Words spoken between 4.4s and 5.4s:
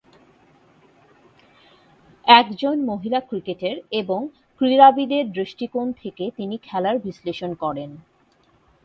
ক্রীড়াবিদের